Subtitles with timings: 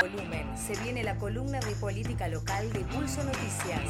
[0.00, 0.56] Volumen.
[0.56, 3.82] Se viene la columna de política local de Pulso Noticias.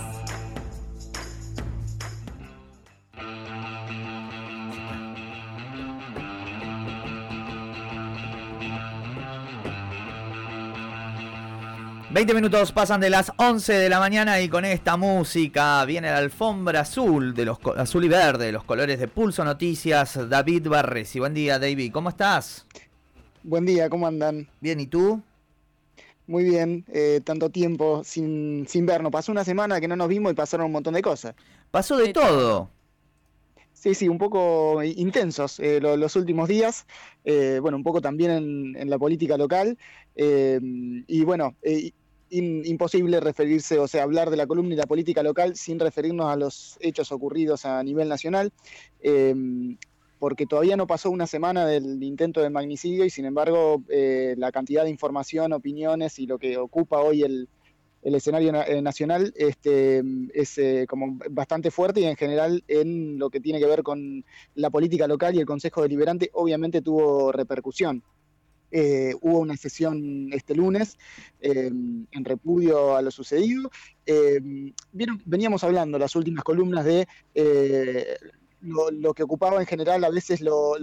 [12.08, 16.16] Veinte minutos pasan de las 11 de la mañana y con esta música viene la
[16.16, 21.18] alfombra azul, de los azul y verde, los colores de Pulso Noticias, David Barresi.
[21.18, 22.66] Buen día, David, ¿cómo estás?
[23.42, 24.48] Buen día, ¿cómo andan?
[24.58, 25.22] Bien, ¿y tú?
[26.28, 29.10] Muy bien, eh, tanto tiempo sin, sin vernos.
[29.10, 31.34] Pasó una semana que no nos vimos y pasaron un montón de cosas.
[31.70, 32.68] Pasó de todo.
[33.72, 36.86] Sí, sí, un poco intensos eh, los últimos días.
[37.24, 39.78] Eh, bueno, un poco también en, la política local.
[40.14, 41.54] y bueno,
[42.28, 46.36] imposible referirse, o sea, hablar de la columna y la política local sin referirnos a
[46.36, 48.52] los hechos ocurridos a nivel nacional
[50.18, 54.50] porque todavía no pasó una semana del intento de magnicidio y sin embargo eh, la
[54.52, 57.48] cantidad de información, opiniones y lo que ocupa hoy el,
[58.02, 63.40] escenario eh, nacional este, es eh, como bastante fuerte y en general en lo que
[63.40, 68.02] tiene que ver con la política local y el Consejo Deliberante obviamente tuvo repercusión.
[68.70, 70.96] hubo una sesión este lunes
[71.40, 73.70] en repudio a lo sucedido.
[75.26, 77.06] veníamos hablando las últimas columnas de
[78.60, 80.78] lo, que ocupaba en general a veces los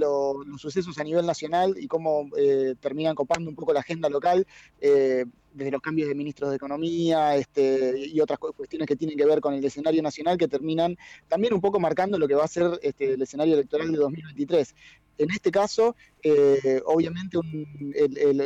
[0.57, 4.47] sucesos a nivel nacional y cómo eh, terminan copando un poco la agenda local,
[4.79, 9.25] eh, desde los cambios de ministros de Economía este, y otras cuestiones que tienen que
[9.25, 10.97] ver con el escenario nacional que terminan
[11.29, 14.75] también un poco marcando lo que va a ser este, el escenario electoral de 2023.
[15.17, 17.39] En este caso, eh, obviamente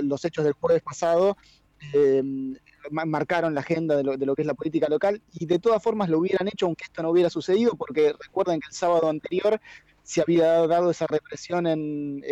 [0.04, 1.36] los hechos del jueves pasado
[2.92, 6.20] marcaron la agenda de lo, que es la política local y de todas formas lo
[6.20, 9.60] hubieran hecho aunque esto no hubiera sucedido, porque recuerden que el sábado anterior
[10.10, 12.24] se había dado esa represión en,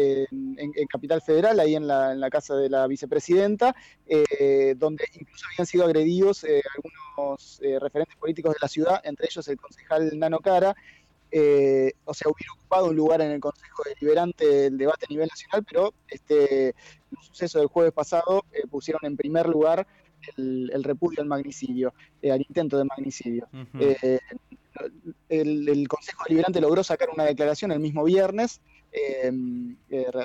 [0.90, 3.76] Capital Federal, ahí en la, casa de la vicepresidenta,
[4.08, 9.28] eh, donde incluso habían sido agredidos eh, algunos eh, referentes políticos de la ciudad, entre
[9.30, 14.48] ellos el concejal Nano Cara, o sea, hubiera ocupado un lugar en el Consejo Deliberante
[14.48, 19.48] del debate a nivel nacional, pero este, el suceso del jueves pasado pusieron en primer
[19.48, 19.86] lugar
[20.38, 23.48] el, repudio al magnicidio, eh, al intento de magnicidio.
[23.80, 24.20] Eh,
[25.30, 28.62] el, Consejo Deliberante logró sacar una declaración el mismo viernes,
[28.92, 29.32] eh,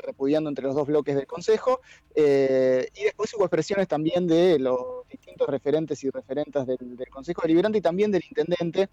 [0.02, 1.80] repudiando entre los dos bloques del Consejo,
[2.14, 7.78] y después hubo expresiones también de los distintos referentes y referentes del, del Consejo Deliberante
[7.78, 8.88] y también del intendente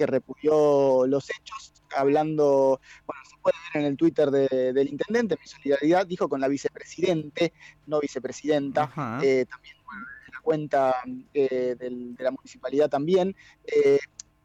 [0.00, 5.46] que repudió los hechos, hablando, bueno, se puede ver en el Twitter del intendente, mi
[5.46, 7.52] solidaridad, dijo con la vicepresidente,
[7.86, 8.84] no vicepresidenta,
[9.22, 10.94] eh, también en la cuenta
[11.34, 13.36] eh, de la municipalidad también.
[13.66, 13.98] Eh,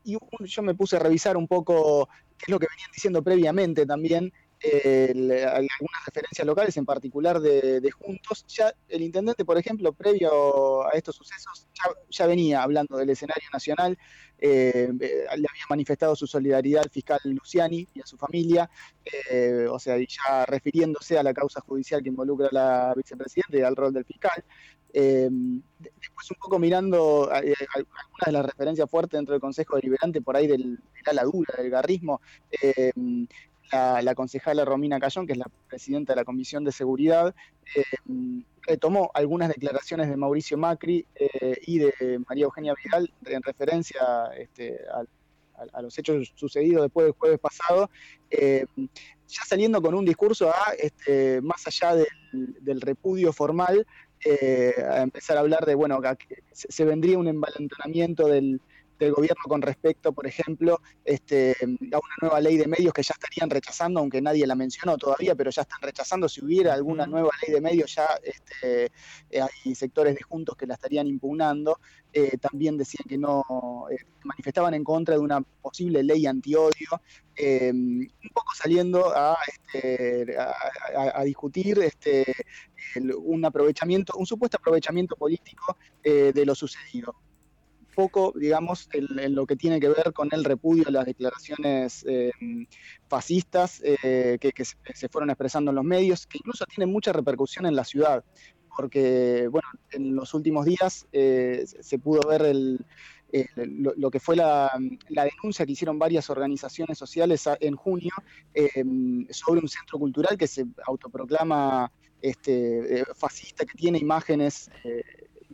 [0.03, 3.85] y yo me puse a revisar un poco qué es lo que venían diciendo previamente
[3.85, 4.33] también
[4.65, 8.45] algunas referencias locales, en particular de, Juntos.
[8.47, 11.67] Ya el intendente, por ejemplo, previo a estos sucesos,
[12.09, 13.97] ya, venía hablando del escenario nacional,
[14.37, 18.69] eh, le había manifestado su solidaridad al fiscal Luciani y a su familia,
[19.31, 23.61] eh, o sea, ya refiriéndose a la causa judicial que involucra a la vicepresidenta y
[23.61, 24.43] al rol del fiscal.
[24.97, 25.29] Eh,
[25.79, 30.47] después un poco mirando algunas de las referencias fuertes dentro del Consejo Deliberante, por ahí
[30.47, 32.21] del, de la dura, del garrismo,
[33.71, 37.33] la, concejala Romina Cayón, que es la presidenta de la Comisión de Seguridad,
[37.75, 37.83] eh,
[38.61, 44.79] retomó algunas declaraciones de Mauricio Macri eh, y de María Eugenia Vidal en referencia este,
[44.91, 47.89] a, los hechos sucedidos después del jueves pasado,
[48.29, 51.95] eh, ya saliendo con un discurso a, este, más allá
[52.33, 53.87] del, repudio formal,
[54.25, 56.01] a empezar a hablar de, bueno,
[56.51, 58.59] se vendría un envalentonamiento del,
[58.97, 63.13] del gobierno con respecto, por ejemplo, este, a una nueva ley de medios que ya
[63.13, 66.29] estarían rechazando, aunque nadie la mencionó todavía, pero ya están rechazando.
[66.29, 68.91] Si hubiera alguna nueva ley de medios, ya este,
[69.29, 71.79] eh, hay sectores de juntos que la estarían impugnando.
[72.13, 73.43] Eh, también decían que no
[73.91, 77.01] eh, manifestaban en contra de una posible ley antiodio,
[77.37, 82.25] un poco saliendo a, este, a, discutir este,
[83.17, 87.13] un aprovechamiento, un supuesto aprovechamiento político de lo sucedido
[87.95, 92.31] poco, digamos, en, lo que tiene que ver con el repudio a las declaraciones eh,
[93.07, 97.75] fascistas eh, que, se, fueron expresando en los medios, que incluso tienen mucha repercusión en
[97.75, 98.23] la ciudad,
[98.75, 102.53] porque, bueno, en los últimos días eh, se pudo ver
[103.55, 104.71] lo, que fue la,
[105.09, 108.11] denuncia que hicieron varias organizaciones sociales en junio
[109.31, 111.91] sobre un centro cultural que se autoproclama
[112.21, 114.69] este, fascista, que tiene imágenes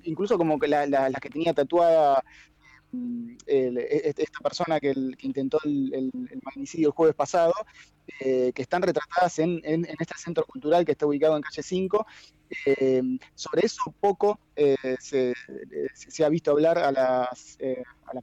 [0.03, 2.24] incluso como que la, que tenía tatuada
[2.92, 6.12] mm, e, esta persona que, intentó el,
[6.44, 7.53] magnicidio el jueves pasado,
[8.19, 12.06] eh, que están retratadas en, este centro cultural que está ubicado en calle 5,
[13.36, 14.39] sobre eso poco
[15.00, 15.33] se,
[16.24, 17.57] ha visto hablar a las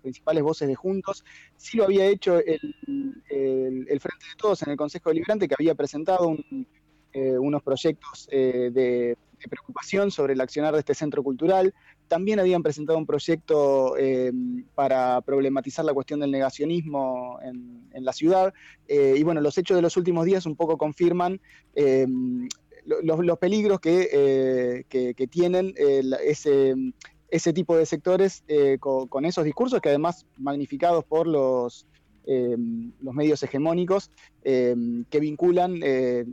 [0.03, 1.25] principales voces de Juntos.
[1.57, 2.61] Sí lo había hecho el,
[4.01, 6.37] Frente de Todos en el Consejo Deliberante, que había presentado
[7.15, 11.75] unos proyectos de preocupación sobre el accionar de este centro cultural.
[12.09, 14.33] También habían presentado un proyecto eh,
[14.75, 18.55] para problematizar la cuestión del negacionismo en, la ciudad.
[18.87, 21.41] Eh, y bueno, los hechos de los últimos días un poco confirman
[21.75, 22.07] eh,
[22.87, 24.87] los, peligros que,
[25.31, 26.75] tienen ese,
[27.29, 28.45] ese, tipo de sectores
[28.81, 31.87] con, esos discursos que además magnificados por los
[32.31, 34.11] Em, los medios hegemónicos
[34.45, 36.27] em, que vinculan eh,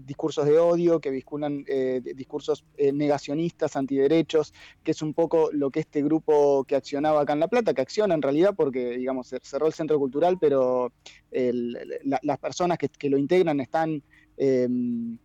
[0.00, 5.70] discursos de odio, que vinculan eh, discursos eh, negacionistas, antiderechos, que es un poco lo
[5.70, 9.34] que este grupo que accionaba acá en La Plata, que acciona en realidad porque, digamos,
[9.42, 10.90] cerró el centro cultural, pero
[11.30, 14.02] las personas que, lo integran están
[14.38, 15.18] em,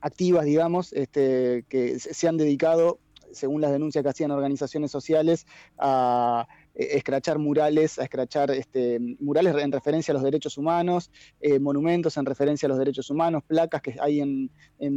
[0.00, 3.00] activas, digamos, este, que se han dedicado,
[3.32, 5.44] según las denuncias que hacían organizaciones sociales,
[5.76, 11.58] a eh, escrachar murales, a escrachar este, murales en referencia a los derechos humanos, eh,
[11.58, 14.50] monumentos en referencia a los derechos humanos, placas que hay en,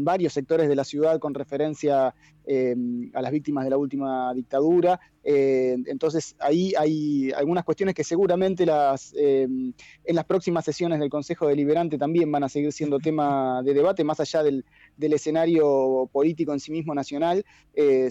[0.03, 2.13] varios sectores de la ciudad con referencia
[2.45, 2.75] eh,
[3.13, 4.99] a las víctimas de la última dictadura.
[5.23, 9.73] entonces ahí hay algunas cuestiones que seguramente las, en
[10.05, 14.19] las próximas sesiones del Consejo Deliberante también van a seguir siendo tema de debate, más
[14.19, 14.65] allá del,
[14.99, 17.45] del escenario político en sí mismo nacional.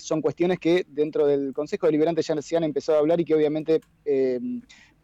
[0.00, 3.34] son cuestiones que dentro del Consejo Deliberante ya se han empezado a hablar y que
[3.34, 4.40] obviamente eh,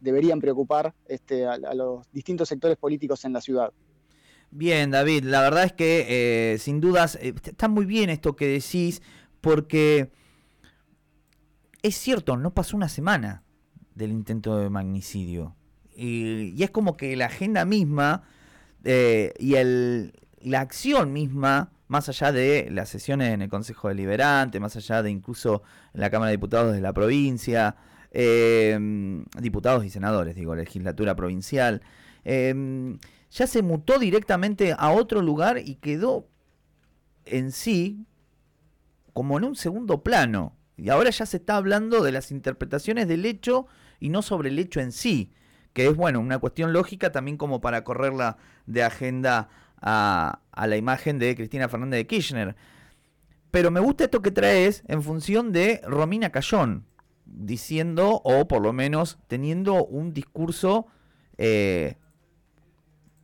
[0.01, 3.73] deberían preocupar este, a, los distintos sectores políticos en la ciudad.
[4.51, 6.07] Bien, David, la verdad es que
[6.55, 9.03] eh, sin dudas eh, está muy bien esto que decís,
[9.41, 10.11] porque
[11.83, 13.43] es cierto, no pasó una semana
[13.95, 15.55] del intento de magnicidio.
[15.97, 18.23] Y, es como que la agenda misma
[18.85, 20.13] y el,
[20.44, 25.11] la acción misma, más allá de las sesiones en el Consejo Deliberante, más allá de
[25.11, 25.62] incluso
[25.93, 27.76] en la Cámara de Diputados de la provincia,
[28.17, 31.82] Em, diputados y senadores, digo, legislatura provincial,
[32.23, 32.96] em,
[33.29, 36.29] ya se mutó directamente a otro lugar y quedó
[37.25, 38.06] en sí
[39.12, 40.56] como en un segundo plano.
[40.76, 43.67] Y ahora ya se está hablando de las interpretaciones del hecho
[43.99, 45.32] y no sobre el hecho en sí,
[45.73, 48.37] que es, bueno, una cuestión lógica también como para correrla
[48.67, 49.49] de agenda
[49.85, 52.57] a, la imagen de Cristina Fernández de Kirchner.
[53.51, 56.87] Pero me gusta esto que traes en función de Romina Cayón,
[57.27, 60.87] diciendo, o por lo menos teniendo un discurso,
[61.37, 61.97] eh,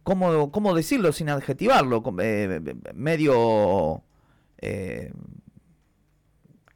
[0.03, 2.03] ¿cómo, decirlo sin adjetivarlo?
[2.21, 2.61] Eh,
[2.95, 4.05] medio...
[4.59, 5.13] Eh,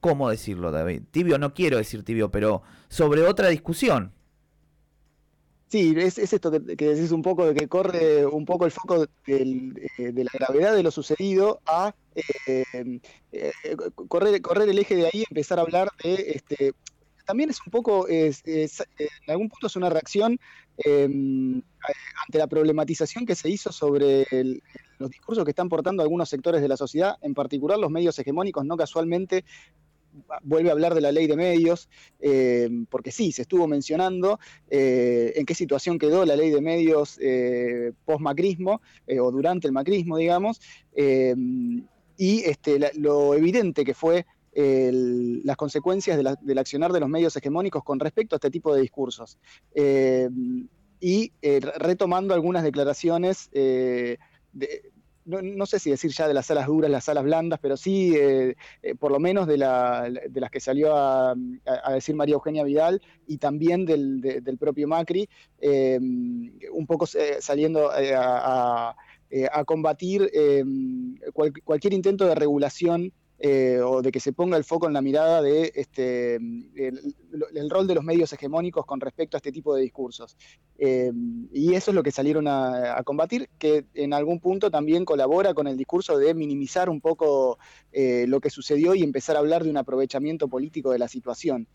[0.00, 1.02] ¿Cómo decirlo, David?
[1.10, 4.12] Tibio, no quiero decir tibio, pero sobre otra discusión.
[5.68, 10.24] Sí, es, esto que, decís un poco, de que corre un poco el foco de
[10.24, 11.94] la gravedad de lo sucedido a
[14.08, 16.74] correr, correr el eje de ahí y empezar a hablar de este,
[17.24, 18.68] también es un poco, es, en
[19.28, 20.38] algún punto es una reacción
[20.78, 21.62] em,
[22.26, 24.26] ante la problematización que se hizo sobre
[24.98, 28.64] los discursos que están portando algunos sectores de la sociedad, en particular los medios hegemónicos,
[28.64, 29.44] no casualmente
[30.42, 31.88] vuelve a hablar de la ley de medios,
[32.20, 34.38] em, porque sí, se estuvo mencionando
[34.70, 39.72] eh, en qué situación quedó la ley de medios eh, post-macrismo, eh, o durante el
[39.72, 40.60] macrismo, digamos,
[42.16, 44.24] y este, lo evidente que fue
[44.56, 49.38] las consecuencias del accionar de los medios hegemónicos con respecto a este tipo de discursos.
[49.74, 50.28] Eh,
[51.00, 54.16] y eh, retomando algunas declaraciones, eh,
[55.24, 58.14] no, sé si decir ya de las salas duras, las salas blandas, pero sí
[58.98, 61.34] por lo menos de, las que salió a,
[61.92, 65.28] decir María Eugenia Vidal y también del, propio Macri,
[65.62, 67.06] un poco
[67.40, 68.96] saliendo a,
[69.66, 70.30] combatir
[71.64, 73.12] cualquier intento de regulación
[73.46, 77.86] eh, o de que se ponga el foco en la mirada de este, el, rol
[77.86, 80.34] de los medios hegemónicos con respecto a este tipo de discursos.
[80.78, 81.12] Eh,
[81.52, 85.66] y eso es lo que salieron a, combatir, que en algún punto también colabora con
[85.66, 87.58] el discurso de minimizar un poco
[87.92, 91.68] eh, lo que sucedió y empezar a hablar de un aprovechamiento político de la situación.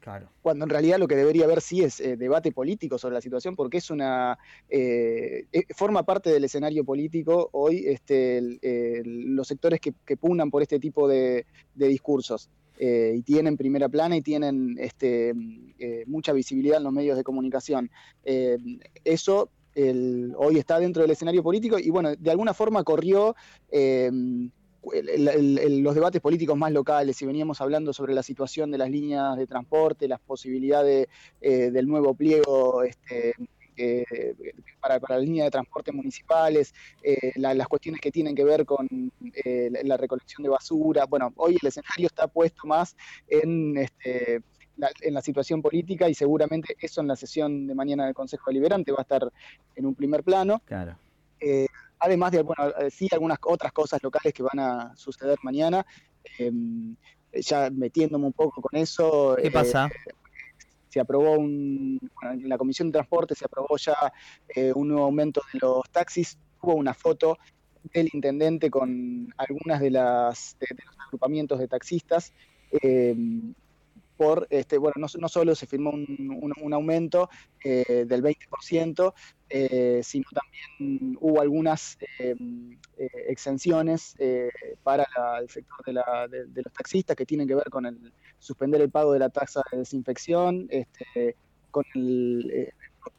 [0.00, 0.30] Claro.
[0.42, 3.78] Cuando en realidad lo que debería haber sí es debate político sobre la situación, porque
[3.78, 4.38] es una
[5.74, 8.40] forma parte del escenario político hoy este,
[9.04, 12.50] los sectores que, que por este tipo de, discursos.
[12.80, 15.34] Eh, y tienen primera plana y tienen este,
[15.80, 17.90] eh, mucha visibilidad en los medios de comunicación.
[18.24, 18.56] Eh,
[19.04, 19.50] eso
[20.36, 23.36] hoy está dentro del escenario político y bueno, de alguna forma corrió
[24.82, 29.46] los debates políticos más locales, si veníamos hablando sobre la situación de las líneas de
[29.46, 31.08] transporte, las posibilidades
[31.40, 33.34] del nuevo pliego este,
[34.80, 36.74] para, la línea de transporte municipales,
[37.36, 38.88] las cuestiones que tienen que ver con
[39.82, 41.06] la recolección de basura.
[41.06, 42.96] Bueno, hoy el escenario está puesto más
[43.28, 43.76] en...
[43.76, 44.42] Este,
[44.78, 48.44] la, en la situación política y seguramente eso en la sesión de mañana del Consejo
[48.46, 49.28] Deliberante va a estar
[49.74, 50.62] en un primer plano.
[50.64, 50.96] Claro.
[51.98, 55.84] Eh, además de bueno, eh, sí algunas otras cosas locales que van a suceder mañana.
[56.38, 56.96] Em,
[57.32, 59.36] ya metiéndome un poco con eso.
[59.40, 59.86] ¿Qué pasa?
[59.86, 60.12] Eh,
[60.88, 63.94] se aprobó un, en la Comisión de Transporte se aprobó ya
[64.74, 66.38] un nuevo aumento de los taxis.
[66.62, 67.36] Hubo una foto
[67.92, 72.32] del intendente con algunas de las de, de los agrupamientos de taxistas.
[72.82, 73.14] Eh,
[74.18, 77.30] por, este, bueno, no, solo se firmó un, aumento
[77.64, 79.14] eh, del 20%,
[79.48, 82.34] eh, sino también hubo algunas eh,
[83.28, 84.16] exenciones
[84.82, 85.06] para
[85.40, 89.20] el sector de, los taxistas que tienen que ver con el suspender el pago de
[89.20, 91.36] la tasa de desinfección, este,
[91.70, 92.72] con el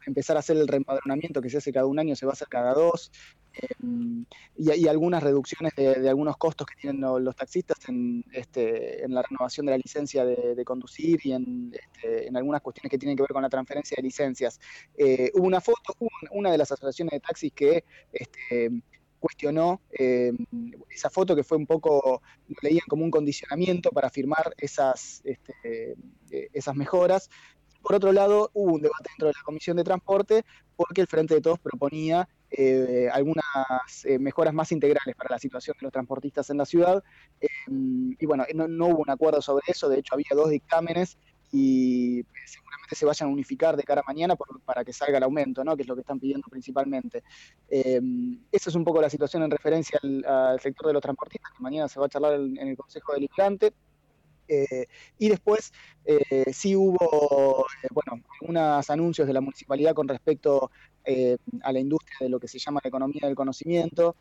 [0.06, 2.50] empezar a hacer el reempadronamiento que se hace cada un año, se va a hacer
[2.50, 3.10] cada dos,
[3.54, 4.26] Em,
[4.56, 9.66] y, algunas reducciones de, algunos costos que tienen los, taxistas en, este, en la renovación
[9.66, 13.42] de la licencia de, conducir y este, en, algunas cuestiones que tienen que ver con
[13.42, 14.60] la transferencia de licencias.
[14.98, 15.96] Eh, hubo una foto,
[16.32, 18.70] una de las asociaciones de taxis que este,
[19.20, 20.38] cuestionó em,
[20.90, 22.22] esa foto que fue un poco,
[22.62, 25.96] leían como un condicionamiento para firmar esas, eh,
[26.54, 27.30] esas mejoras.
[27.82, 30.44] Por otro lado, hubo un debate dentro de la Comisión de Transporte
[30.76, 33.46] porque el Frente de Todos proponía eh, algunas
[34.06, 37.04] eh, mejoras más integrales para la situación de los transportistas en la ciudad.
[37.40, 41.18] Em, y bueno, no, hubo un acuerdo sobre eso, de hecho había dos dictámenes
[41.52, 45.64] y seguramente se vayan a unificar de cara a mañana para que salga el aumento,
[45.64, 45.76] ¿no?
[45.76, 47.24] que es lo que están pidiendo principalmente.
[47.68, 51.88] Esa es un poco la situación en referencia al, sector de los transportistas, que mañana
[51.88, 53.74] se va a charlar en, el Consejo Deliberante.
[54.50, 54.88] Eh,
[55.20, 55.72] y después
[56.06, 60.72] eh, sí hubo, eh, bueno, algunos anuncios de la municipalidad con respecto
[61.64, 64.16] a la industria de lo que se llama la economía del conocimiento,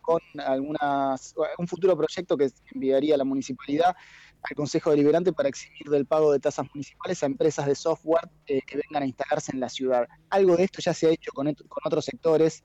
[0.00, 3.94] con algunas, un futuro proyecto que enviaría la municipalidad
[4.42, 8.62] al Consejo Deliberante para eximir del pago de tasas municipales a empresas de software que
[8.88, 10.08] vengan a instalarse en la ciudad.
[10.30, 11.54] Algo de esto ya se ha hecho con
[11.84, 12.64] otros sectores,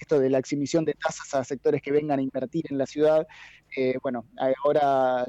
[0.00, 3.26] esto de la exhibición de tasas a sectores que vengan a invertir en la ciudad.
[4.02, 5.26] bueno, ahora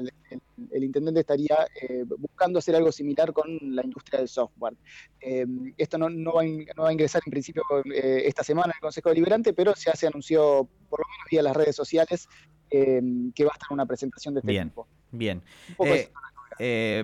[0.72, 4.74] el, intendente estaría eh, buscando hacer algo similar con la industria del software.
[5.20, 5.46] Eh,
[5.76, 7.62] esto no, va a, ingresar en principio
[7.92, 11.42] eh, esta semana en el Consejo Deliberante, pero ya se anunció, por lo menos vía
[11.42, 12.28] las redes sociales,
[12.70, 14.86] que va a estar una presentación de este bien, tipo.
[15.10, 15.42] Bien,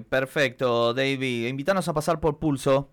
[0.08, 1.48] perfecto, David.
[1.48, 2.92] Invítanos a pasar por Pulso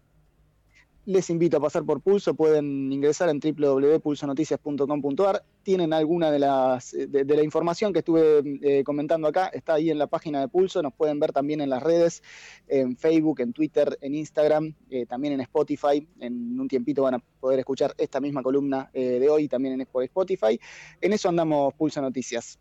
[1.05, 7.25] les invito a pasar por Pulso, pueden ingresar en www.pulsonoticias.com.ar, tienen alguna de, las, de,
[7.25, 10.93] la información que estuve eh, comentando acá, está ahí en la página de Pulso, nos
[10.93, 12.23] pueden ver también en las redes,
[12.67, 17.19] en Facebook, en Twitter, en Instagram, eh, también en Spotify, en un tiempito van a
[17.39, 20.57] poder escuchar esta misma columna eh, de hoy también en Spotify,
[21.01, 22.59] en eso andamos Pulso Noticias.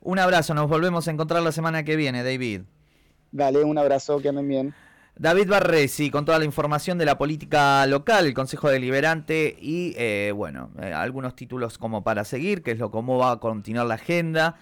[0.00, 2.60] Un abrazo, nos volvemos a encontrar la semana que viene, David.
[3.32, 4.74] Dale, un abrazo, que anden bien.
[5.16, 10.32] David Barresi con toda la información de la política local, el Consejo Deliberante y, eh,
[10.34, 13.94] bueno, eh, algunos títulos como para seguir, que es lo cómo va a continuar la
[13.94, 14.56] agenda.